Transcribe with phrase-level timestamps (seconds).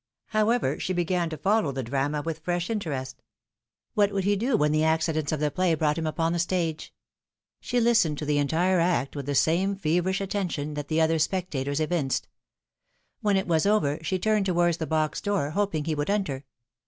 [0.29, 3.21] However, she began to follow the drama with fresh interest.
[3.93, 6.91] What would he do when the accidents of the play brought him upon the stage?
[7.59, 11.79] She listened to the entire act with the same feverish attention that the other spectators
[11.79, 12.27] evinced.
[13.21, 16.45] When it was over she turned towards the box door, hoping he would enter.